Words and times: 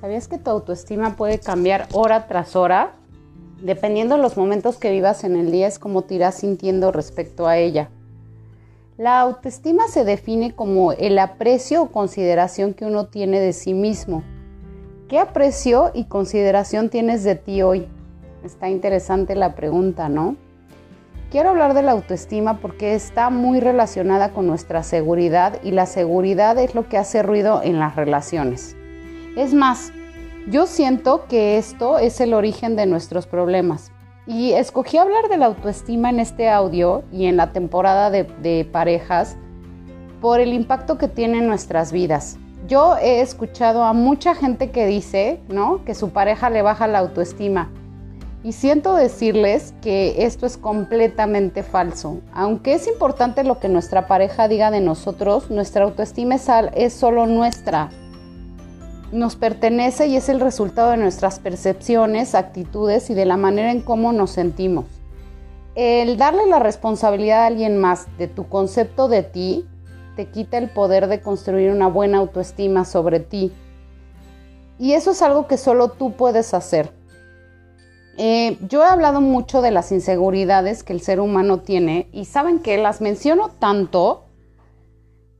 ¿Sabías 0.00 0.28
que 0.28 0.38
tu 0.38 0.48
autoestima 0.50 1.16
puede 1.16 1.40
cambiar 1.40 1.88
hora 1.92 2.28
tras 2.28 2.54
hora? 2.54 2.92
Dependiendo 3.60 4.14
de 4.14 4.22
los 4.22 4.36
momentos 4.36 4.76
que 4.76 4.92
vivas 4.92 5.24
en 5.24 5.34
el 5.34 5.50
día 5.50 5.66
es 5.66 5.80
como 5.80 6.02
te 6.02 6.14
irás 6.14 6.36
sintiendo 6.36 6.92
respecto 6.92 7.48
a 7.48 7.56
ella. 7.56 7.88
La 8.96 9.20
autoestima 9.20 9.88
se 9.88 10.04
define 10.04 10.54
como 10.54 10.92
el 10.92 11.18
aprecio 11.18 11.82
o 11.82 11.90
consideración 11.90 12.74
que 12.74 12.84
uno 12.84 13.06
tiene 13.06 13.40
de 13.40 13.52
sí 13.52 13.74
mismo. 13.74 14.22
¿Qué 15.08 15.18
aprecio 15.18 15.90
y 15.92 16.04
consideración 16.04 16.90
tienes 16.90 17.24
de 17.24 17.34
ti 17.34 17.62
hoy? 17.62 17.88
Está 18.44 18.68
interesante 18.68 19.34
la 19.34 19.56
pregunta, 19.56 20.08
¿no? 20.08 20.36
Quiero 21.32 21.50
hablar 21.50 21.74
de 21.74 21.82
la 21.82 21.90
autoestima 21.90 22.60
porque 22.60 22.94
está 22.94 23.30
muy 23.30 23.58
relacionada 23.58 24.32
con 24.32 24.46
nuestra 24.46 24.84
seguridad 24.84 25.58
y 25.64 25.72
la 25.72 25.86
seguridad 25.86 26.56
es 26.58 26.76
lo 26.76 26.88
que 26.88 26.98
hace 26.98 27.24
ruido 27.24 27.62
en 27.64 27.80
las 27.80 27.96
relaciones. 27.96 28.77
Es 29.38 29.54
más, 29.54 29.92
yo 30.48 30.66
siento 30.66 31.26
que 31.28 31.58
esto 31.58 32.00
es 32.00 32.20
el 32.20 32.34
origen 32.34 32.74
de 32.74 32.86
nuestros 32.86 33.28
problemas. 33.28 33.92
Y 34.26 34.50
escogí 34.54 34.96
hablar 34.96 35.28
de 35.28 35.36
la 35.36 35.46
autoestima 35.46 36.10
en 36.10 36.18
este 36.18 36.48
audio 36.48 37.04
y 37.12 37.26
en 37.26 37.36
la 37.36 37.52
temporada 37.52 38.10
de, 38.10 38.68
parejas 38.72 39.36
por 40.20 40.40
el 40.40 40.52
impacto 40.52 40.98
que 40.98 41.06
tiene 41.06 41.38
en 41.38 41.46
nuestras 41.46 41.92
vidas. 41.92 42.36
Yo 42.66 42.96
he 42.96 43.20
escuchado 43.20 43.84
a 43.84 43.92
mucha 43.92 44.34
gente 44.34 44.72
que 44.72 44.86
dice, 44.86 45.38
¿no? 45.46 45.84
Que 45.84 45.94
su 45.94 46.10
pareja 46.10 46.50
le 46.50 46.62
baja 46.62 46.88
la 46.88 46.98
autoestima. 46.98 47.70
Y 48.42 48.50
siento 48.50 48.96
decirles 48.96 49.72
que 49.80 50.24
esto 50.24 50.46
es 50.46 50.56
completamente 50.56 51.62
falso. 51.62 52.18
Aunque 52.32 52.74
es 52.74 52.88
importante 52.88 53.44
lo 53.44 53.60
que 53.60 53.68
nuestra 53.68 54.08
pareja 54.08 54.48
diga 54.48 54.72
de 54.72 54.80
nosotros, 54.80 55.48
nuestra 55.48 55.84
autoestima 55.84 56.34
es 56.74 56.92
solo 56.92 57.26
nuestra 57.26 57.90
nos 59.12 59.36
pertenece 59.36 60.06
y 60.06 60.16
es 60.16 60.28
el 60.28 60.40
resultado 60.40 60.90
de 60.90 60.96
nuestras 60.96 61.38
percepciones, 61.38 62.34
actitudes 62.34 63.10
y 63.10 63.14
de 63.14 63.24
la 63.24 63.36
manera 63.36 63.70
en 63.70 63.80
cómo 63.80 64.12
nos 64.12 64.30
sentimos. 64.30 64.84
El 65.74 66.16
darle 66.16 66.46
la 66.46 66.58
responsabilidad 66.58 67.44
a 67.44 67.46
alguien 67.46 67.78
más 67.78 68.06
de 68.18 68.26
tu 68.26 68.48
concepto 68.48 69.08
de 69.08 69.22
ti 69.22 69.66
te 70.16 70.26
quita 70.26 70.58
el 70.58 70.68
poder 70.68 71.06
de 71.06 71.20
construir 71.20 71.70
una 71.70 71.86
buena 71.86 72.18
autoestima 72.18 72.84
sobre 72.84 73.20
ti. 73.20 73.52
Y 74.78 74.92
eso 74.92 75.12
es 75.12 75.22
algo 75.22 75.46
que 75.46 75.56
solo 75.56 75.90
tú 75.90 76.12
puedes 76.12 76.54
hacer. 76.54 76.92
Eh, 78.16 78.58
yo 78.68 78.82
he 78.82 78.88
hablado 78.88 79.20
mucho 79.20 79.62
de 79.62 79.70
las 79.70 79.92
inseguridades 79.92 80.82
que 80.82 80.92
el 80.92 81.00
ser 81.00 81.20
humano 81.20 81.60
tiene 81.60 82.08
y 82.10 82.24
saben 82.24 82.58
que 82.58 82.76
las 82.78 83.00
menciono 83.00 83.48
tanto 83.60 84.24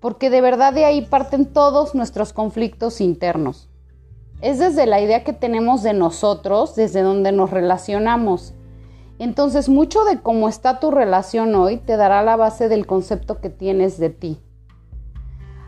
porque 0.01 0.31
de 0.31 0.41
verdad 0.41 0.73
de 0.73 0.85
ahí 0.85 1.03
parten 1.03 1.47
todos 1.47 1.95
nuestros 1.95 2.33
conflictos 2.33 3.01
internos. 3.01 3.69
Es 4.41 4.59
desde 4.59 4.87
la 4.87 5.01
idea 5.01 5.25
que 5.25 5.33
tenemos 5.33 5.83
de 5.83 5.93
nosotros, 5.93 6.77
desde 6.77 7.03
donde 7.03 7.33
nos 7.33 7.51
relacionamos. 7.51 8.55
Entonces, 9.19 9.69
mucho 9.69 10.05
de 10.05 10.21
cómo 10.21 10.49
está 10.49 10.79
tu 10.79 10.93
relación 10.93 11.55
hoy 11.57 11.79
te 11.79 11.97
dará 11.97 12.23
la 12.23 12.37
base 12.37 12.69
del 12.69 12.87
concepto 12.87 13.41
que 13.41 13.51
tienes 13.51 13.99
de 13.99 14.11
ti. 14.11 14.41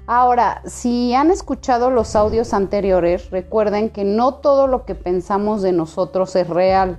Ahora, 0.07 0.63
si 0.65 1.15
han 1.15 1.31
escuchado 1.31 1.91
los 1.91 2.15
audios 2.15 2.55
anteriores, 2.55 3.31
recuerden 3.31 3.91
que 3.91 4.05
no 4.05 4.35
todo 4.35 4.69
lo 4.69 4.85
que 4.85 4.95
pensamos 4.95 5.63
de 5.63 5.73
nosotros 5.73 6.35
es 6.37 6.49
real 6.49 6.99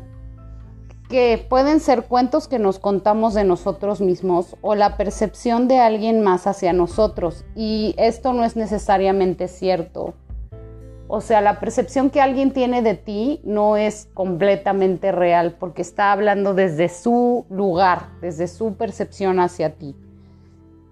que 1.12 1.45
pueden 1.50 1.81
ser 1.81 2.04
cuentos 2.04 2.48
que 2.48 2.58
nos 2.58 2.80
contamos 2.80 3.34
de 3.34 3.44
nosotros 3.44 4.00
mismos 4.00 4.56
o 4.62 4.76
la 4.76 4.95
percepción 4.95 5.67
de 5.67 5.78
alguien 5.78 6.23
más 6.23 6.48
hacia 6.48 6.72
nosotros. 6.72 7.44
Y 7.54 7.94
esto 7.98 8.31
no 8.31 8.45
es 8.45 8.56
necesariamente 8.56 9.50
cierto. 9.50 10.14
O 11.09 11.20
sea, 11.20 11.42
la 11.42 11.59
percepción 11.59 12.12
que 12.12 12.21
alguien 12.21 12.54
tiene 12.54 12.82
de 12.82 12.94
ti 12.94 13.42
no 13.44 13.76
es 13.76 14.08
completamente 14.14 15.11
real 15.11 15.58
porque 15.60 15.82
está 15.82 16.14
hablando 16.14 16.54
desde 16.54 16.88
su 16.88 17.45
lugar, 17.50 18.08
desde 18.21 18.48
su 18.48 18.76
percepción 18.76 19.42
hacia 19.42 19.76
ti. 19.76 19.98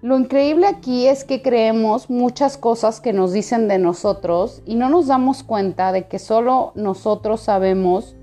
Lo 0.02 0.20
increíble 0.20 0.68
aquí 0.68 1.08
es 1.08 1.24
que 1.24 1.42
creemos 1.42 2.10
muchas 2.10 2.58
cosas 2.58 3.00
que 3.00 3.14
nos 3.14 3.32
dicen 3.32 3.70
de 3.70 3.80
nosotros 3.80 4.62
y 4.66 4.76
no 4.76 4.90
nos 4.90 5.08
damos 5.08 5.44
cuenta 5.44 5.94
de 5.94 6.10
que 6.10 6.20
solo 6.20 6.74
nosotros 6.76 7.40
sabemos 7.40 8.18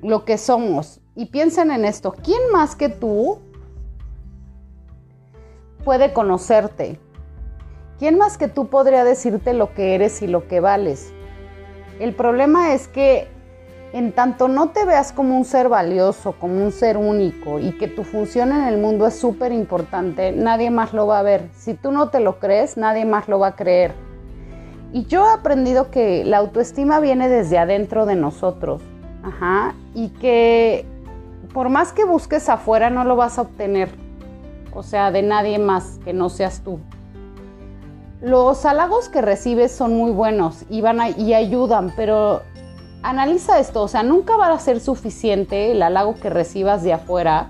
lo 0.00 0.24
que 0.24 0.38
somos 0.38 1.01
y 1.14 1.26
piensen 1.26 1.70
en 1.70 1.84
esto, 1.84 2.12
¿quién 2.22 2.40
más 2.52 2.74
que 2.74 2.88
tú 2.88 3.38
puede 5.84 6.12
conocerte? 6.12 6.98
¿Quién 7.98 8.18
más 8.18 8.38
que 8.38 8.48
tú 8.48 8.68
podría 8.68 9.04
decirte 9.04 9.52
lo 9.52 9.74
que 9.74 9.94
eres 9.94 10.22
y 10.22 10.26
lo 10.26 10.48
que 10.48 10.60
vales? 10.60 11.12
El 12.00 12.14
problema 12.14 12.72
es 12.74 12.88
que 12.88 13.28
en 13.92 14.12
tanto 14.12 14.48
no 14.48 14.70
te 14.70 14.84
veas 14.86 15.12
como 15.12 15.36
un 15.36 15.44
ser 15.44 15.68
valioso, 15.68 16.32
como 16.40 16.64
un 16.64 16.72
ser 16.72 16.96
único 16.96 17.58
y 17.58 17.72
que 17.72 17.88
tu 17.88 18.04
función 18.04 18.50
en 18.50 18.62
el 18.62 18.78
mundo 18.78 19.06
es 19.06 19.14
súper 19.14 19.52
importante, 19.52 20.32
nadie 20.32 20.70
más 20.70 20.94
lo 20.94 21.06
va 21.06 21.18
a 21.18 21.22
ver. 21.22 21.50
Si 21.54 21.74
tú 21.74 21.92
no 21.92 22.08
te 22.08 22.20
lo 22.20 22.38
crees, 22.38 22.76
nadie 22.76 23.04
más 23.04 23.28
lo 23.28 23.38
va 23.38 23.48
a 23.48 23.56
creer. 23.56 23.92
Y 24.92 25.04
yo 25.04 25.26
he 25.26 25.32
aprendido 25.32 25.90
que 25.90 26.24
la 26.24 26.38
autoestima 26.38 27.00
viene 27.00 27.28
desde 27.28 27.58
adentro 27.58 28.04
de 28.04 28.14
nosotros. 28.14 28.82
Ajá. 29.22 29.74
Y 29.94 30.08
que 30.08 30.86
por 31.52 31.68
más 31.68 31.92
que 31.92 32.04
busques 32.04 32.48
afuera, 32.48 32.90
no 32.90 33.04
lo 33.04 33.16
vas 33.16 33.38
a 33.38 33.42
obtener. 33.42 33.90
O 34.72 34.82
sea, 34.82 35.10
de 35.10 35.22
nadie 35.22 35.58
más 35.58 35.98
que 36.04 36.12
no 36.12 36.28
seas 36.28 36.62
tú. 36.62 36.78
Los 38.20 38.64
halagos 38.64 39.08
que 39.08 39.20
recibes 39.20 39.72
son 39.72 39.94
muy 39.94 40.12
buenos 40.12 40.64
y, 40.70 40.80
van 40.80 41.00
y 41.18 41.34
ayudan, 41.34 41.92
pero 41.96 42.42
analiza 43.02 43.58
esto, 43.58 43.82
o 43.82 43.88
sea, 43.88 44.02
nunca 44.02 44.36
va 44.36 44.52
a 44.52 44.58
ser 44.58 44.80
suficiente 44.80 45.72
el 45.72 45.82
halago 45.82 46.14
que 46.14 46.30
recibas 46.30 46.82
de 46.82 46.92
afuera 46.92 47.48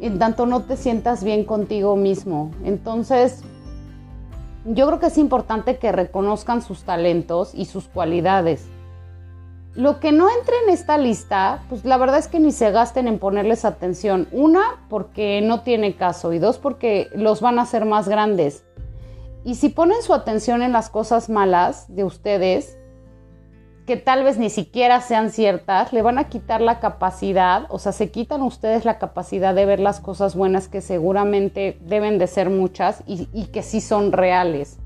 en 0.00 0.18
tanto 0.18 0.46
no 0.46 0.62
te 0.62 0.76
sientas 0.76 1.24
bien 1.24 1.44
contigo 1.44 1.96
mismo. 1.96 2.50
Entonces, 2.64 3.42
yo 4.66 4.86
creo 4.86 5.00
que 5.00 5.06
es 5.06 5.18
importante 5.18 5.78
que 5.78 5.92
reconozcan 5.92 6.62
sus 6.62 6.84
talentos 6.84 7.54
y 7.54 7.66
sus 7.66 7.88
cualidades. 7.88 8.66
Lo 9.76 9.98
que 9.98 10.12
no 10.12 10.28
entre 10.30 10.54
en 10.64 10.70
esta 10.70 10.98
lista, 10.98 11.64
pues 11.68 11.84
la 11.84 11.96
verdad 11.96 12.18
es 12.18 12.28
que 12.28 12.38
ni 12.38 12.52
se 12.52 12.70
gasten 12.70 13.08
en 13.08 13.18
ponerles 13.18 13.64
atención. 13.64 14.28
Una, 14.30 14.86
porque 14.88 15.40
no 15.42 15.62
tiene 15.62 15.96
caso 15.96 16.32
y 16.32 16.38
dos, 16.38 16.58
porque 16.58 17.10
los 17.14 17.40
van 17.40 17.58
a 17.58 17.62
hacer 17.62 17.84
más 17.84 18.08
grandes. 18.08 18.64
Y 19.42 19.56
si 19.56 19.70
ponen 19.70 20.00
su 20.02 20.14
atención 20.14 20.62
en 20.62 20.72
las 20.72 20.90
cosas 20.90 21.28
malas 21.28 21.86
de 21.94 22.04
ustedes, 22.04 22.78
que 23.84 23.96
tal 23.96 24.22
vez 24.22 24.38
ni 24.38 24.48
siquiera 24.48 25.00
sean 25.00 25.30
ciertas, 25.30 25.92
le 25.92 26.02
van 26.02 26.18
a 26.18 26.28
quitar 26.28 26.60
la 26.60 26.78
capacidad, 26.78 27.66
o 27.68 27.80
sea, 27.80 27.92
se 27.92 28.10
quitan 28.12 28.42
ustedes 28.42 28.84
la 28.84 28.98
capacidad 28.98 29.54
de 29.54 29.66
ver 29.66 29.80
las 29.80 30.00
cosas 30.00 30.36
buenas 30.36 30.68
que 30.68 30.80
seguramente 30.80 31.78
deben 31.82 32.18
de 32.18 32.28
ser 32.28 32.48
muchas 32.48 33.02
y, 33.06 33.28
y 33.32 33.46
que 33.46 33.62
sí 33.62 33.80
son 33.80 34.12
reales. 34.12 34.78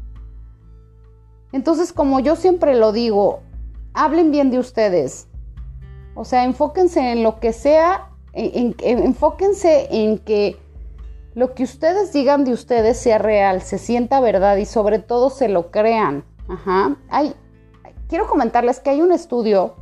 Entonces, 1.53 1.93
como 1.93 2.21
yo 2.21 2.35
siempre 2.37 2.75
lo 2.75 2.93
digo, 2.93 3.43
hablen 3.99 4.31
bien 4.31 4.51
de 4.51 4.59
ustedes. 4.59 5.27
O 6.15 6.25
sea, 6.25 6.45
enfóquense 6.45 7.13
en 7.13 7.23
lo 7.23 7.41
que 7.41 7.53
sea, 7.53 8.11
enfóquense 8.33 9.89
en 9.91 10.19
que 10.19 10.57
lo 11.35 11.55
que 11.55 11.65
ustedes 11.65 12.13
digan 12.13 12.45
de 12.45 12.53
ustedes 12.53 12.97
sea 12.97 13.19
real, 13.19 13.61
se 13.61 13.79
sienta 13.79 14.21
verdad 14.21 14.57
y 14.57 14.67
sobre 14.67 14.99
todo 15.01 15.31
se 15.31 15.49
lo 15.49 15.71
crean. 15.71 16.25
Ajá. 16.49 16.97
Hay, 17.11 17.35
quiero 18.09 18.27
comentarles 18.29 18.81
que 18.81 18.91
hay 18.91 19.01
un 19.01 19.13
estudio 19.13 19.75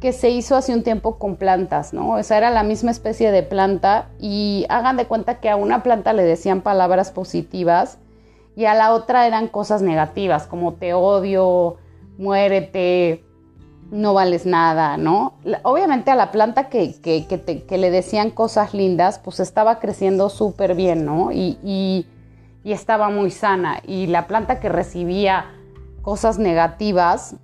que 0.00 0.12
se 0.12 0.30
hizo 0.30 0.56
hace 0.56 0.74
un 0.74 0.82
tiempo 0.82 1.18
con 1.18 1.36
plantas, 1.36 1.92
¿no? 1.92 2.18
Esa 2.18 2.36
era 2.36 2.50
la 2.50 2.62
misma 2.62 2.90
especie 2.90 3.30
de 3.30 3.42
planta 3.42 4.08
y 4.18 4.66
hagan 4.68 4.96
de 4.96 5.06
cuenta 5.06 5.38
que 5.38 5.48
a 5.48 5.56
una 5.56 5.82
planta 5.82 6.12
le 6.12 6.24
decían 6.24 6.62
palabras 6.62 7.12
positivas 7.12 7.98
y 8.56 8.64
a 8.64 8.74
la 8.74 8.92
otra 8.92 9.26
eran 9.26 9.48
cosas 9.48 9.80
negativas, 9.80 10.46
como 10.46 10.74
te 10.74 10.92
odio, 10.92 11.76
muérete, 12.22 13.24
no 13.90 14.14
vales 14.14 14.46
nada, 14.46 14.96
¿no? 14.96 15.34
Obviamente 15.64 16.10
a 16.10 16.14
la 16.14 16.30
planta 16.30 16.68
que, 16.68 17.66
le 17.68 17.90
decían 17.90 18.30
cosas 18.30 18.72
lindas, 18.72 19.18
pues 19.18 19.40
estaba 19.40 19.80
creciendo 19.80 20.30
súper 20.30 20.74
bien, 20.74 21.04
¿no? 21.04 21.30
Y, 21.32 22.06
estaba 22.64 23.10
muy 23.10 23.30
sana. 23.30 23.80
Y 23.84 24.06
la 24.06 24.28
planta 24.28 24.60
que 24.60 24.68
recibía 24.68 25.46
cosas 26.00 26.38
negativas, 26.38 27.36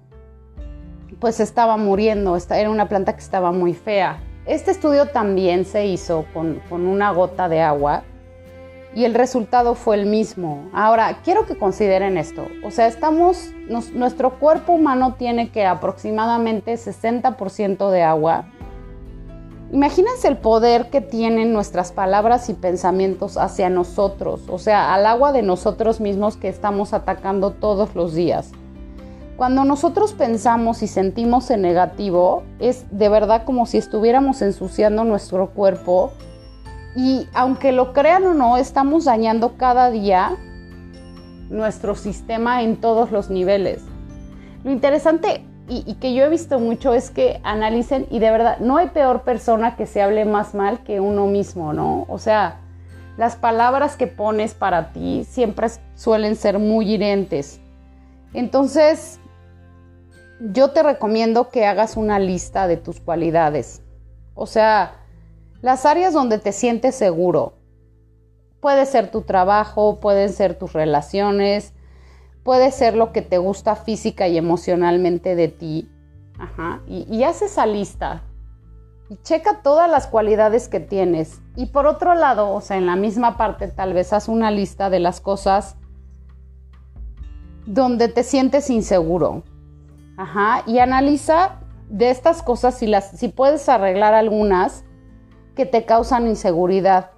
pues 1.19 1.41
estaba 1.41 1.77
muriendo, 1.77 2.39
era 2.51 2.71
una 2.71 2.89
planta 2.89 3.15
que 3.15 3.21
estaba 3.21 3.51
muy 3.51 3.75
fea. 3.75 4.23
Este 4.47 4.71
estudio 4.71 5.07
también 5.07 5.65
se 5.65 5.87
hizo 5.87 6.25
con, 6.33 6.63
con 6.71 6.87
una 6.87 7.11
gota 7.13 7.49
de 7.49 7.61
agua 7.61 8.05
y 8.95 9.05
el 9.05 9.15
resultado 9.15 9.75
fue 9.75 9.97
el 9.97 10.07
mismo. 10.07 10.69
Ahora, 10.73 11.19
quiero 11.23 11.47
que 11.47 11.57
consideren 11.57 12.17
esto. 12.17 12.47
O 12.65 12.71
sea, 12.71 12.87
estamos, 12.87 13.51
nuestro 13.95 14.39
cuerpo 14.39 14.73
humano 14.73 15.15
tiene 15.19 15.51
que 15.51 15.67
aproximadamente 15.67 16.75
60% 16.75 17.91
de 17.91 18.03
agua. 18.03 18.47
Imagínense 19.71 20.29
el 20.29 20.39
poder 20.39 20.89
que 20.89 21.03
tienen 21.03 21.53
nuestras 21.53 21.93
palabras 21.93 22.49
y 22.49 22.55
pensamientos 22.55 23.37
hacia 23.37 23.69
nosotros, 23.69 24.49
o 24.49 24.59
sea, 24.59 24.95
al 24.95 25.05
agua 25.05 25.33
de 25.33 25.43
nosotros 25.43 26.01
mismos 26.01 26.39
que 26.39 26.49
estamos 26.49 26.95
atacando 26.95 27.51
todos 27.51 27.95
los 27.95 28.15
días. 28.15 28.53
Cuando 29.37 29.65
nosotros 29.65 30.15
pensamos 30.15 30.83
y 30.83 30.89
sentimos 30.89 31.51
en 31.51 31.63
negativo, 31.63 32.45
es 32.59 32.87
de 32.91 33.11
verdad 33.11 33.43
como 33.45 33.67
si 33.67 33.77
estuviéramos 33.77 34.41
ensuciando 34.41 35.05
nuestro 35.05 35.51
cuerpo 35.51 36.13
y 36.97 37.29
aunque 37.35 37.73
lo 37.73 37.93
crean 37.93 38.25
o 38.25 38.35
no, 38.35 38.57
estamos 38.57 39.05
dañando 39.05 39.57
cada 39.57 39.91
día 39.91 40.37
nuestro 41.51 41.95
sistema 41.95 42.63
en 42.63 42.77
todos 42.77 43.11
los 43.11 43.31
niveles. 43.31 43.83
Lo 44.65 44.71
interesante 44.71 45.45
y, 45.69 45.95
que 45.95 46.15
yo 46.15 46.25
he 46.25 46.29
visto 46.31 46.59
mucho 46.59 46.95
es 46.95 47.11
que 47.11 47.41
analicen 47.43 48.07
y 48.11 48.21
de 48.21 48.31
verdad 48.31 48.59
no 48.59 48.79
hay 48.79 48.89
peor 48.89 49.23
persona 49.23 49.77
que 49.77 49.87
se 49.87 50.01
hable 50.01 50.25
más 50.25 50.55
mal 50.55 50.83
que 50.83 51.01
uno 51.01 51.27
mismo, 51.27 51.73
¿no? 51.75 52.07
O 52.09 52.19
sea, 52.19 52.61
las 53.19 53.37
palabras 53.37 53.97
que 53.97 54.07
pones 54.07 54.55
para 54.55 54.93
ti 54.93 55.25
siempre 55.29 55.69
suelen 55.95 56.37
ser 56.37 56.59
muy 56.59 56.91
hirientes. 56.95 57.61
Entonces, 58.33 59.21
yo 60.41 60.71
te 60.71 60.83
recomiendo 60.83 61.51
que 61.51 61.67
hagas 61.67 61.97
una 61.97 62.19
lista 62.19 62.67
de 62.67 62.77
tus 62.77 63.01
cualidades. 63.01 63.83
O 64.35 64.47
sea, 64.47 64.95
las 65.61 65.87
áreas 65.87 66.13
donde 66.13 66.39
te 66.39 66.53
sientes 66.53 66.95
seguro. 66.95 67.55
Puede 68.61 68.87
ser 68.87 69.11
tu 69.11 69.23
trabajo, 69.23 70.01
pueden 70.01 70.33
ser 70.33 70.59
tus 70.59 70.73
relaciones, 70.73 71.73
puede 72.43 72.71
ser 72.71 72.95
lo 72.95 73.13
que 73.13 73.23
te 73.23 73.39
gusta 73.39 73.77
física 73.77 74.29
y 74.29 74.37
emocionalmente 74.37 75.35
de 75.35 75.49
ti. 75.49 75.91
Ajá. 76.39 76.81
Y, 76.87 77.07
y 77.15 77.25
haz 77.25 77.43
esa 77.43 77.67
lista. 77.67 78.23
Y 79.11 79.17
checa 79.23 79.63
todas 79.63 79.91
las 79.91 80.07
cualidades 80.07 80.69
que 80.69 80.81
tienes. 80.81 81.41
Y 81.57 81.67
por 81.67 81.87
otro 81.87 82.15
lado, 82.15 82.51
o 82.51 82.61
sea, 82.61 82.77
en 82.77 82.87
la 82.87 82.97
misma 82.97 83.37
parte, 83.37 83.69
tal 83.69 83.95
vez 83.95 84.13
haz 84.13 84.29
una 84.29 84.51
lista 84.51 84.91
de 84.91 85.01
las 85.01 85.21
cosas 85.21 85.77
donde 87.65 88.09
te 88.09 88.23
sientes 88.23 88.71
inseguro. 88.71 89.45
Ajá. 90.17 90.63
Y 90.67 90.79
analiza 90.79 91.61
de 91.89 92.11
estas 92.11 92.43
cosas 92.43 92.77
si, 92.77 92.87
las, 92.87 93.11
si 93.11 93.29
puedes 93.29 93.69
arreglar 93.69 94.15
algunas 94.15 94.85
que 95.59 95.67
te 95.67 95.85
causan 95.85 96.29
inseguridad. 96.29 97.11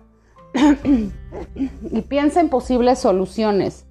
y 1.90 2.00
piensa 2.00 2.40
en 2.40 2.48
posibles 2.48 2.98
soluciones. 2.98 3.84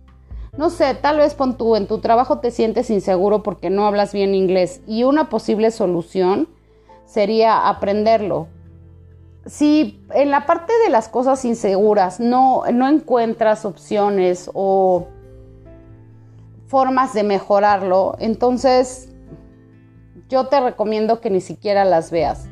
No 0.58 0.72
sé, 0.72 0.96
tal 0.96 1.18
vez 1.18 1.36
pon 1.36 1.56
tú, 1.56 1.76
en 1.76 1.86
tu 1.86 2.00
trabajo 2.00 2.40
te 2.40 2.50
sientes 2.50 2.90
inseguro 2.90 3.44
porque 3.44 3.70
no 3.70 3.86
hablas 3.86 4.12
bien 4.12 4.34
inglés 4.34 4.82
y 4.88 5.04
una 5.04 5.30
posible 5.30 5.70
solución 5.70 6.50
sería 7.06 7.70
aprenderlo. 7.70 8.48
Si 9.46 10.04
en 10.16 10.32
la 10.32 10.48
parte 10.48 10.74
de 10.84 10.90
las 10.90 11.10
cosas 11.10 11.46
inseguras 11.46 12.20
no, 12.20 12.64
no 12.74 12.90
encuentras 12.90 13.66
opciones 13.66 14.50
o 14.56 15.10
formas 16.66 17.14
de 17.14 17.22
mejorarlo, 17.22 18.16
entonces 18.18 19.10
yo 20.28 20.48
te 20.48 20.60
recomiendo 20.60 21.22
que 21.22 21.30
ni 21.30 21.40
siquiera 21.40 21.86
las 21.86 22.10
veas. 22.10 22.50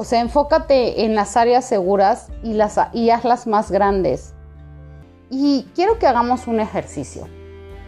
O 0.00 0.04
sea, 0.04 0.20
enfócate 0.20 1.04
en 1.04 1.16
las 1.16 1.36
áreas 1.36 1.64
seguras 1.64 2.30
y, 2.44 2.54
las, 2.54 2.78
y 2.92 3.10
hazlas 3.10 3.48
más 3.48 3.72
grandes. 3.72 4.32
Y 5.28 5.66
quiero 5.74 5.98
que 5.98 6.06
hagamos 6.06 6.46
un 6.46 6.60
ejercicio. 6.60 7.26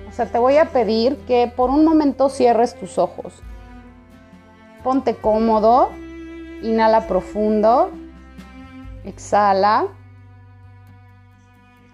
O 0.08 0.12
sea, 0.12 0.26
te 0.26 0.36
voy 0.40 0.56
a 0.56 0.70
pedir 0.70 1.18
que 1.28 1.52
por 1.54 1.70
un 1.70 1.84
momento 1.84 2.28
cierres 2.28 2.74
tus 2.74 2.98
ojos. 2.98 3.40
Ponte 4.82 5.14
cómodo, 5.14 5.90
inhala 6.64 7.06
profundo, 7.06 7.92
exhala. 9.04 9.86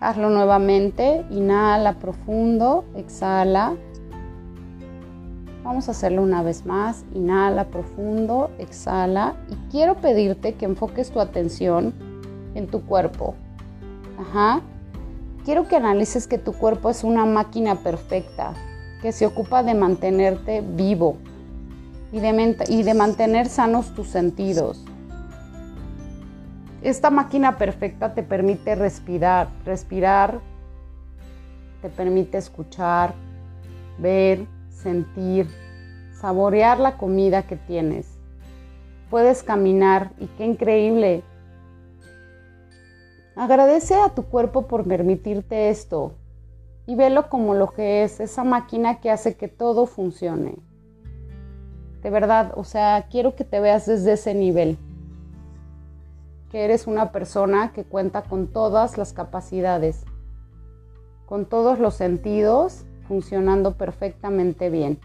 Hazlo 0.00 0.30
nuevamente, 0.30 1.26
inhala 1.28 1.98
profundo, 1.98 2.86
exhala. 2.94 3.74
Vamos 5.66 5.88
a 5.88 5.90
hacerlo 5.90 6.22
una 6.22 6.44
vez 6.44 6.64
más. 6.64 7.04
Inhala 7.12 7.64
profundo, 7.64 8.52
exhala. 8.60 9.34
Y 9.50 9.56
quiero 9.72 9.96
pedirte 9.96 10.54
que 10.54 10.64
enfoques 10.64 11.10
tu 11.10 11.18
atención 11.18 11.92
en 12.54 12.68
tu 12.68 12.82
cuerpo. 12.82 13.34
Ajá. 14.16 14.60
Quiero 15.44 15.66
que 15.66 15.74
analices 15.74 16.28
que 16.28 16.38
tu 16.38 16.52
cuerpo 16.52 16.88
es 16.88 17.02
una 17.02 17.26
máquina 17.26 17.74
perfecta, 17.74 18.52
que 19.02 19.10
se 19.10 19.26
ocupa 19.26 19.64
de 19.64 19.74
mantenerte 19.74 20.60
vivo 20.60 21.16
y 22.12 22.20
de, 22.20 22.56
y 22.68 22.84
de 22.84 22.94
mantener 22.94 23.48
sanos 23.48 23.92
tus 23.92 24.06
sentidos. 24.06 24.84
Esta 26.80 27.10
máquina 27.10 27.58
perfecta 27.58 28.14
te 28.14 28.22
permite 28.22 28.76
respirar, 28.76 29.48
respirar, 29.64 30.38
te 31.82 31.88
permite 31.88 32.38
escuchar, 32.38 33.14
ver, 33.98 34.46
sentir, 34.76 35.49
saborear 36.12 36.78
la 36.78 36.96
comida 36.96 37.43
que 37.43 37.56
tienes. 37.56 38.06
Puedes 39.11 39.43
caminar 39.43 40.12
y 40.19 40.26
qué 40.26 40.44
increíble. 40.44 41.23
Agradece 43.34 43.94
a 43.94 44.11
tu 44.11 44.25
cuerpo 44.25 44.67
por 44.67 44.87
permitirte 44.87 45.70
esto 45.70 46.14
y 46.87 46.94
velo 46.94 47.28
como 47.28 47.55
lo 47.55 47.69
que 47.69 48.05
es, 48.05 48.20
esa 48.20 48.44
máquina 48.44 49.00
que 49.00 49.11
hace 49.11 49.37
que 49.37 49.49
todo 49.49 49.87
funcione. 49.87 50.56
De 52.02 52.11
verdad, 52.11 52.52
o 52.56 52.64
sea, 52.64 53.06
quiero 53.11 53.34
que 53.34 53.44
te 53.44 53.61
veas 53.61 53.87
desde 53.87 54.12
ese 54.12 54.34
nivel. 54.34 54.78
Que 56.50 56.64
eres 56.64 56.87
una 56.87 57.11
persona 57.11 57.73
que 57.73 57.84
cuenta 57.84 58.23
con 58.23 58.46
todas 58.46 58.96
las 58.96 59.12
capacidades, 59.12 60.05
con 61.26 61.44
todos 61.46 61.81
los 61.81 61.94
sentidos 61.94 62.87
funcionando 63.06 63.76
perfectamente 63.76 64.70
bien. 64.70 64.99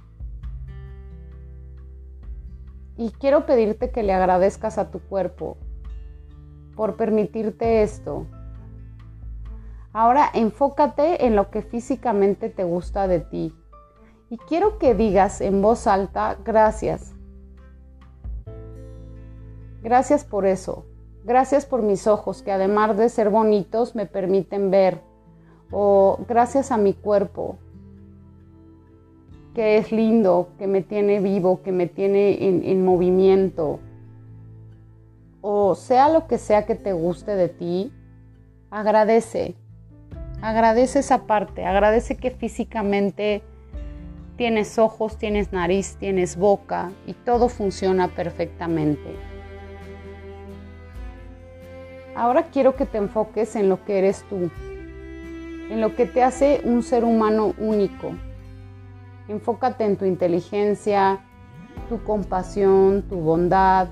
Y 2.98 3.12
quiero 3.12 3.46
pedirte 3.46 3.92
que 3.92 4.04
le 4.04 4.14
agradezcas 4.14 4.78
a 4.78 4.92
tu 4.92 5.00
cuerpo 5.00 5.58
por 6.76 6.98
permitirte 6.98 7.84
esto. 7.84 8.28
Ahora 9.94 10.30
enfócate 10.34 11.26
en 11.26 11.36
lo 11.36 11.50
que 11.50 11.62
físicamente 11.62 12.50
te 12.50 12.64
gusta 12.64 13.08
de 13.08 13.20
ti. 13.20 13.56
Y 14.30 14.38
quiero 14.38 14.78
que 14.78 14.96
digas 14.96 15.42
en 15.42 15.62
voz 15.62 15.88
alta, 15.88 16.38
gracias. 16.46 17.14
Gracias 19.82 20.24
por 20.24 20.46
eso. 20.46 20.86
Gracias 21.24 21.66
por 21.66 21.82
mis 21.82 22.08
ojos 22.08 22.42
que 22.42 22.52
además 22.52 22.98
de 22.98 23.10
ser 23.10 23.30
bonitos 23.30 23.96
me 23.96 24.06
permiten 24.06 24.72
ver. 24.72 25.02
O 25.72 26.20
gracias 26.28 26.72
a 26.72 26.78
mi 26.78 26.94
cuerpo 26.94 27.58
que 29.54 29.78
es 29.78 29.92
lindo, 29.92 30.50
que 30.58 30.68
me 30.68 30.82
tiene 30.82 31.20
vivo, 31.20 31.62
que 31.62 31.72
me 31.72 31.88
tiene 31.88 32.48
en, 32.48 32.86
movimiento, 32.86 33.80
o 35.42 35.76
sea 35.76 36.10
lo 36.10 36.28
que 36.28 36.38
sea 36.38 36.66
que 36.66 36.76
te 36.76 36.94
guste 36.94 37.36
de 37.36 37.50
ti, 37.50 37.92
agradece, 38.70 39.56
agradece 40.42 41.00
esa 41.00 41.26
parte, 41.26 41.66
agradece 41.66 42.16
que 42.16 42.32
físicamente 42.32 43.42
tienes 44.38 44.80
ojos, 44.80 45.18
tienes 45.18 45.52
nariz, 45.52 45.98
tienes 46.00 46.38
boca 46.38 46.92
y 47.06 47.14
todo 47.14 47.50
funciona 47.50 48.08
perfectamente. 48.08 49.16
Ahora 52.16 52.48
quiero 52.52 52.76
que 52.76 52.86
te 52.86 52.98
enfoques 52.98 53.56
en 53.56 53.70
lo 53.70 53.84
que 53.84 53.98
eres 53.98 54.24
tú, 54.30 54.50
en 55.70 55.82
lo 55.82 55.96
que 55.96 56.06
te 56.06 56.24
hace 56.24 56.62
un 56.64 56.84
ser 56.84 57.04
humano 57.04 57.54
único, 57.58 58.14
Enfócate 59.28 59.86
en 59.86 59.98
tu 59.98 60.06
inteligencia, 60.06 61.20
tu 61.90 62.04
compasión, 62.04 63.04
tu 63.04 63.18
bondad, 63.18 63.88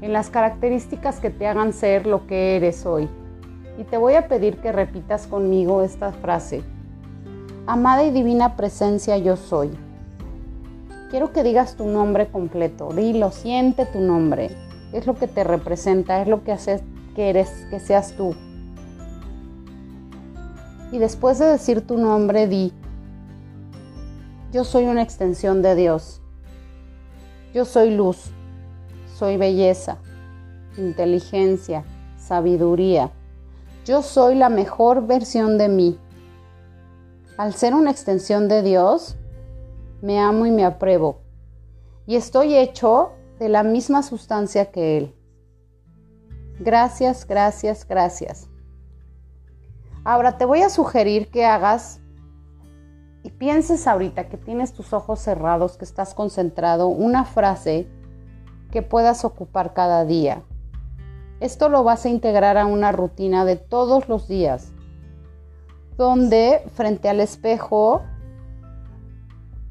en 0.00 0.12
las 0.12 0.30
características 0.30 1.20
que 1.20 1.30
te 1.30 1.46
hagan 1.46 1.72
ser 1.72 2.06
lo 2.06 2.26
que 2.26 2.56
eres 2.56 2.86
hoy. 2.86 3.08
Y 3.78 3.84
te 3.84 3.98
voy 3.98 4.14
a 4.14 4.28
pedir 4.28 4.58
que 4.58 4.72
repitas 4.72 5.26
conmigo 5.26 5.82
esta 5.82 6.12
frase. 6.12 6.62
Amada 7.66 8.04
y 8.04 8.10
divina 8.10 8.56
presencia 8.56 9.16
yo 9.18 9.36
soy. 9.36 9.70
Quiero 11.10 11.32
que 11.32 11.42
digas 11.42 11.76
tu 11.76 11.86
nombre 11.86 12.28
completo. 12.28 12.90
Dilo, 12.94 13.30
siente 13.30 13.84
tu 13.86 14.00
nombre. 14.00 14.50
Es 14.92 15.06
lo 15.06 15.14
que 15.14 15.28
te 15.28 15.44
representa, 15.44 16.22
es 16.22 16.28
lo 16.28 16.44
que 16.44 16.52
hace 16.52 16.80
que 17.14 17.30
eres, 17.30 17.50
que 17.70 17.80
seas 17.80 18.12
tú. 18.16 18.34
Y 20.92 20.98
después 20.98 21.38
de 21.38 21.46
decir 21.46 21.86
tu 21.86 21.96
nombre, 21.96 22.46
di, 22.48 22.72
yo 24.52 24.64
soy 24.64 24.86
una 24.86 25.02
extensión 25.02 25.62
de 25.62 25.74
Dios. 25.76 26.20
Yo 27.54 27.64
soy 27.64 27.90
luz, 27.90 28.30
soy 29.14 29.36
belleza, 29.36 29.98
inteligencia, 30.76 31.84
sabiduría. 32.18 33.12
Yo 33.84 34.02
soy 34.02 34.34
la 34.34 34.48
mejor 34.48 35.06
versión 35.06 35.56
de 35.58 35.68
mí. 35.68 35.98
Al 37.36 37.54
ser 37.54 37.74
una 37.74 37.90
extensión 37.90 38.48
de 38.48 38.62
Dios, 38.62 39.16
me 40.02 40.18
amo 40.18 40.46
y 40.46 40.50
me 40.50 40.64
apruebo. 40.64 41.20
Y 42.06 42.16
estoy 42.16 42.56
hecho 42.56 43.12
de 43.38 43.48
la 43.48 43.62
misma 43.62 44.02
sustancia 44.02 44.70
que 44.70 44.98
Él. 44.98 45.14
Gracias, 46.58 47.26
gracias, 47.26 47.86
gracias. 47.86 48.48
Ahora 50.04 50.38
te 50.38 50.44
voy 50.44 50.62
a 50.62 50.70
sugerir 50.70 51.30
que 51.30 51.46
hagas 51.46 52.00
pienses 53.40 53.86
ahorita 53.86 54.28
que 54.28 54.36
tienes 54.36 54.74
tus 54.74 54.92
ojos 54.92 55.18
cerrados, 55.18 55.78
que 55.78 55.86
estás 55.86 56.12
concentrado, 56.12 56.88
una 56.88 57.24
frase 57.24 57.88
que 58.70 58.82
puedas 58.82 59.24
ocupar 59.24 59.72
cada 59.72 60.04
día. 60.04 60.42
Esto 61.40 61.70
lo 61.70 61.82
vas 61.82 62.04
a 62.04 62.10
integrar 62.10 62.58
a 62.58 62.66
una 62.66 62.92
rutina 62.92 63.46
de 63.46 63.56
todos 63.56 64.10
los 64.10 64.28
días, 64.28 64.72
donde 65.96 66.62
frente 66.74 67.08
al 67.08 67.18
espejo 67.18 68.02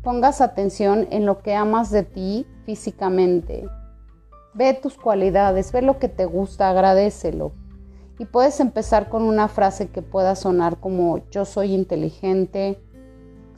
pongas 0.01 0.41
atención 0.41 1.07
en 1.11 1.27
lo 1.27 1.43
que 1.43 1.53
amas 1.53 1.91
de 1.91 2.01
ti 2.01 2.47
físicamente. 2.65 3.67
Ve 4.55 4.73
tus 4.73 4.97
cualidades, 4.97 5.71
ve 5.71 5.83
lo 5.83 5.99
que 5.99 6.09
te 6.09 6.25
gusta, 6.25 6.71
agradecelo. 6.71 7.51
Y 8.17 8.25
puedes 8.25 8.59
empezar 8.61 9.09
con 9.09 9.21
una 9.21 9.47
frase 9.47 9.89
que 9.89 10.01
pueda 10.01 10.35
sonar 10.35 10.79
como 10.79 11.19
yo 11.29 11.45
soy 11.45 11.75
inteligente, 11.75 12.81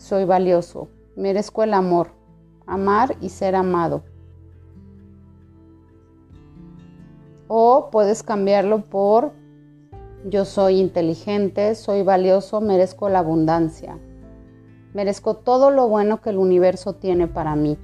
soy 0.01 0.25
valioso, 0.25 0.87
merezco 1.15 1.61
el 1.61 1.75
amor, 1.75 2.09
amar 2.65 3.15
y 3.21 3.29
ser 3.29 3.53
amado. 3.53 4.03
O 7.47 7.89
puedes 7.91 8.23
cambiarlo 8.23 8.85
por 8.85 9.33
yo 10.25 10.45
soy 10.45 10.79
inteligente, 10.79 11.75
soy 11.75 12.01
valioso, 12.01 12.61
merezco 12.61 13.09
la 13.09 13.19
abundancia. 13.19 13.99
Merezco 14.93 15.35
todo 15.35 15.69
lo 15.69 15.87
bueno 15.87 16.19
que 16.19 16.31
el 16.31 16.37
universo 16.37 16.93
tiene 16.93 17.27
para 17.27 17.55
mí. 17.55 17.77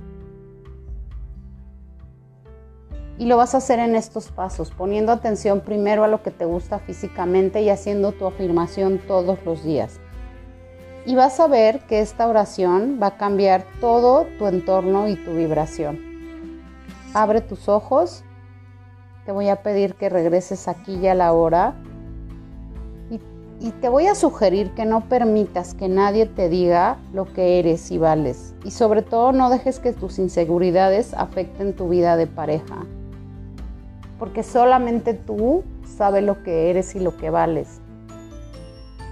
Y 3.20 3.28
lo 3.28 3.38
vas 3.38 3.54
a 3.54 3.58
hacer 3.58 3.78
en 3.78 3.96
estos 3.96 4.32
pasos, 4.32 4.72
poniendo 4.72 5.12
atención 5.12 5.62
primero 5.62 6.04
a 6.04 6.08
lo 6.08 6.24
que 6.24 6.32
te 6.32 6.46
gusta 6.46 6.80
físicamente 6.80 7.62
y 7.62 7.70
haciendo 7.70 8.12
tu 8.12 8.26
afirmación 8.26 9.00
todos 9.08 9.44
los 9.46 9.64
días. 9.64 10.00
Y 11.08 11.16
vas 11.16 11.40
a 11.40 11.48
ver 11.48 11.80
que 11.88 12.02
esta 12.02 12.28
oración 12.28 13.00
va 13.02 13.08
a 13.08 13.18
cambiar 13.18 13.66
todo 13.82 14.28
tu 14.38 14.46
entorno 14.46 15.08
y 15.08 15.16
tu 15.16 15.34
vibración. 15.34 15.98
Abre 17.16 17.42
tus 17.42 17.68
ojos 17.68 18.24
te 19.28 19.34
voy 19.34 19.50
a 19.50 19.58
pedir 19.58 19.96
que 19.96 20.08
regreses 20.08 20.70
aquí 20.70 21.02
ya 21.02 21.12
a 21.12 21.16
la 21.16 21.34
hora 21.34 21.76
y, 23.12 23.20
y 23.60 23.72
te 23.72 23.90
voy 23.90 24.08
a 24.08 24.16
sugerir 24.16 24.72
que 24.72 24.86
no 24.86 25.02
permitas 25.10 25.74
que 25.74 25.90
nadie 25.90 26.28
te 26.28 26.48
diga 26.48 26.96
lo 27.14 27.26
que 27.26 27.60
eres 27.60 27.92
y 27.92 27.98
vales. 27.98 28.56
Y 28.64 28.72
sobre 28.72 29.02
todo 29.02 29.34
no 29.34 29.50
dejes 29.50 29.82
que 29.82 29.92
tus 29.92 30.18
inseguridades 30.18 31.14
afecten 31.14 31.76
tu 31.76 31.90
vida 31.90 32.16
de 32.16 32.26
pareja. 32.26 32.86
Porque 34.18 34.44
solamente 34.44 35.14
tú 35.14 35.66
sabes 35.98 36.24
lo 36.24 36.42
que 36.42 36.70
eres 36.70 36.96
y 36.96 37.02
lo 37.02 37.18
que 37.18 37.30
vales. 37.30 37.82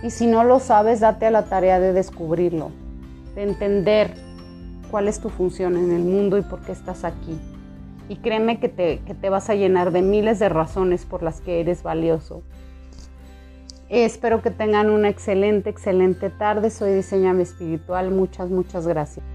Y 0.06 0.12
si 0.12 0.28
no 0.28 0.44
lo 0.44 0.60
sabes, 0.60 1.02
date 1.02 1.26
a 1.26 1.32
la 1.32 1.46
tarea 1.46 1.80
de 1.80 1.92
descubrirlo, 1.92 2.70
de 3.34 3.44
entender 3.44 4.14
cuál 4.92 5.08
es 5.08 5.20
tu 5.20 5.30
función 5.30 5.76
en 5.76 5.92
el 5.92 6.04
mundo 6.04 6.38
y 6.38 6.44
por 6.44 6.62
qué 6.62 6.72
estás 6.72 7.04
aquí 7.04 7.38
y 8.08 8.18
créeme 8.18 8.60
que 8.60 8.70
te, 8.70 9.00
que 9.00 9.14
te 9.14 9.30
vas 9.30 9.50
a 9.50 9.56
llenar 9.56 9.92
de 9.92 10.02
miles 10.02 10.40
de 10.40 10.50
razones 10.50 11.06
por 11.06 11.24
las 11.24 11.42
que 11.42 11.60
eres 11.60 11.84
valioso. 11.84 12.44
Espero 13.90 14.42
que 14.42 14.52
tengan 14.52 14.90
una 14.90 15.10
excelente, 15.10 15.70
excelente 15.70 16.30
tarde. 16.30 16.70
Soy 16.70 16.94
Diseñame 16.94 17.44
Espiritual. 17.44 18.12
Muchas, 18.12 18.50
muchas 18.50 18.88
gracias. 18.88 19.26